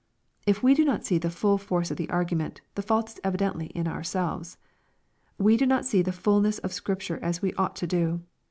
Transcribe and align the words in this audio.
If 0.47 0.63
we 0.63 0.73
do 0.73 0.83
not 0.83 1.05
see 1.05 1.19
the 1.19 1.27
fiill 1.29 1.59
force 1.59 1.91
of 1.91 1.97
the 1.97 2.09
argument, 2.09 2.61
the 2.73 2.81
fault 2.81 3.09
is 3.11 3.19
evidently 3.23 3.67
in 3.67 3.87
ourselves. 3.87 4.57
We 5.37 5.57
do 5.57 5.67
not 5.67 5.85
see 5.85 6.01
the 6.01 6.11
fulness 6.11 6.57
of 6.57 6.73
Scripture 6.73 7.19
as 7.23 7.43
we 7.43 7.53
ought 7.53 7.75
to 7.75 7.85
do. 7.85 8.21